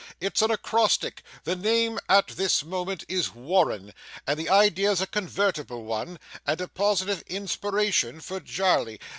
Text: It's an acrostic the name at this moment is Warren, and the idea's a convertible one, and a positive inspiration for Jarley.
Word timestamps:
It's 0.19 0.41
an 0.41 0.49
acrostic 0.49 1.21
the 1.43 1.55
name 1.55 1.99
at 2.09 2.29
this 2.29 2.63
moment 2.65 3.03
is 3.07 3.35
Warren, 3.35 3.93
and 4.25 4.39
the 4.39 4.49
idea's 4.49 4.99
a 4.99 5.05
convertible 5.05 5.83
one, 5.83 6.17
and 6.47 6.59
a 6.59 6.67
positive 6.67 7.21
inspiration 7.27 8.19
for 8.19 8.39
Jarley. 8.39 8.99